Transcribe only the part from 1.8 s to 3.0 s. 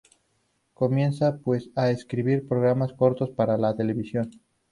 escribir programas